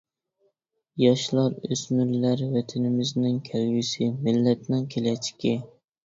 ياشلار، 1.01 1.57
ئۆسمۈرلەر 1.67 2.41
ۋەتىنىمىزنىڭ 2.55 3.35
كەلگۈسى، 3.49 4.07
مىللەتنىڭ 4.29 4.89
كېلەچىكى. 4.97 5.53